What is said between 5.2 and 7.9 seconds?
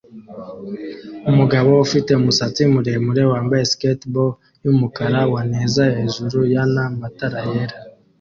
wanezahejuru yana matara yera